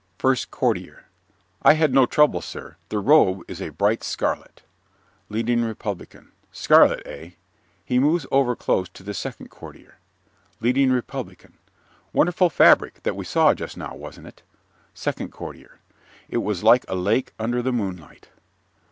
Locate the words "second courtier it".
14.95-16.37